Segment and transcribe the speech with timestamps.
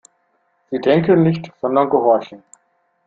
[0.71, 2.41] Sie denken nicht, sondern gehorchen.